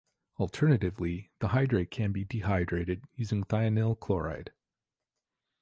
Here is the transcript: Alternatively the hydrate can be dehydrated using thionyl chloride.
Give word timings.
Alternatively 0.39 1.29
the 1.37 1.49
hydrate 1.49 1.91
can 1.91 2.11
be 2.11 2.23
dehydrated 2.25 3.03
using 3.13 3.43
thionyl 3.43 3.99
chloride. 3.99 4.51